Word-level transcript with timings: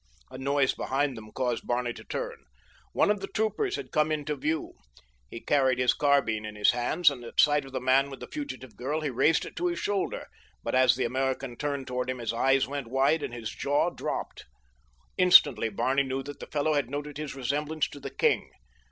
A 0.31 0.37
noise 0.39 0.73
behind 0.73 1.15
them 1.15 1.31
caused 1.31 1.67
Barney 1.67 1.93
to 1.93 2.03
turn. 2.03 2.45
One 2.91 3.11
of 3.11 3.19
the 3.19 3.27
troopers 3.27 3.75
had 3.75 3.91
come 3.91 4.11
into 4.11 4.35
view. 4.35 4.73
He 5.29 5.41
carried 5.41 5.77
his 5.77 5.93
carbine 5.93 6.43
in 6.43 6.55
his 6.55 6.71
hands 6.71 7.11
and 7.11 7.23
at 7.23 7.39
sight 7.39 7.65
of 7.65 7.71
the 7.71 7.79
man 7.79 8.09
with 8.09 8.19
the 8.19 8.25
fugitive 8.27 8.75
girl 8.75 9.01
he 9.01 9.11
raised 9.11 9.45
it 9.45 9.55
to 9.57 9.67
his 9.67 9.77
shoulder; 9.77 10.25
but 10.63 10.73
as 10.73 10.95
the 10.95 11.05
American 11.05 11.55
turned 11.55 11.85
toward 11.85 12.09
him 12.09 12.17
his 12.17 12.33
eyes 12.33 12.67
went 12.67 12.87
wide 12.87 13.21
and 13.21 13.31
his 13.35 13.51
jaw 13.51 13.91
dropped. 13.91 14.45
Instantly 15.19 15.69
Barney 15.69 16.01
knew 16.01 16.23
that 16.23 16.39
the 16.39 16.47
fellow 16.51 16.73
had 16.73 16.89
noted 16.89 17.19
his 17.19 17.35
resemblance 17.35 17.87
to 17.89 17.99
the 17.99 18.09
king. 18.09 18.49